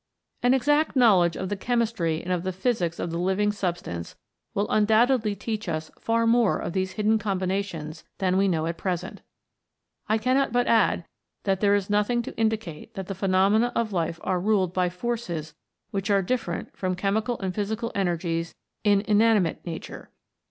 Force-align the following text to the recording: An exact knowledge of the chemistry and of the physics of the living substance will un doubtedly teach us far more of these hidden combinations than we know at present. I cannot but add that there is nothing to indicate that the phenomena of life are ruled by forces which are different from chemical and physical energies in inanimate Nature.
An 0.41 0.55
exact 0.55 0.95
knowledge 0.95 1.35
of 1.37 1.49
the 1.49 1.55
chemistry 1.55 2.23
and 2.23 2.33
of 2.33 2.41
the 2.41 2.51
physics 2.51 2.97
of 2.97 3.11
the 3.11 3.19
living 3.19 3.51
substance 3.51 4.15
will 4.55 4.65
un 4.71 4.83
doubtedly 4.87 5.37
teach 5.37 5.69
us 5.69 5.91
far 5.99 6.25
more 6.25 6.57
of 6.57 6.73
these 6.73 6.93
hidden 6.93 7.19
combinations 7.19 8.03
than 8.17 8.35
we 8.35 8.47
know 8.47 8.65
at 8.65 8.79
present. 8.79 9.21
I 10.09 10.17
cannot 10.17 10.51
but 10.51 10.65
add 10.65 11.05
that 11.43 11.59
there 11.61 11.75
is 11.75 11.87
nothing 11.87 12.23
to 12.23 12.35
indicate 12.35 12.95
that 12.95 13.05
the 13.05 13.13
phenomena 13.13 13.71
of 13.75 13.93
life 13.93 14.19
are 14.23 14.39
ruled 14.41 14.73
by 14.73 14.89
forces 14.89 15.53
which 15.91 16.09
are 16.09 16.23
different 16.23 16.75
from 16.75 16.95
chemical 16.95 17.39
and 17.39 17.53
physical 17.53 17.91
energies 17.93 18.55
in 18.83 19.01
inanimate 19.01 19.63
Nature. 19.67 20.09